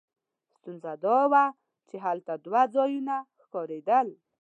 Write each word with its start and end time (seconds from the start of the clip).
ستونزه 0.55 0.91
دا 1.05 1.19
وه 1.31 1.45
چې 1.89 1.95
هلته 2.05 2.33
دوه 2.45 2.61
ځایونه 2.75 3.15
ښکارېدل. 3.43 4.07